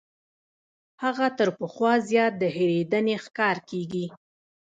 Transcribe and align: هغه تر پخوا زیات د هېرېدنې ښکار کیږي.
هغه 1.03 1.27
تر 1.37 1.49
پخوا 1.59 1.93
زیات 2.09 2.33
د 2.41 2.43
هېرېدنې 2.55 3.15
ښکار 3.23 3.57
کیږي. 3.69 4.05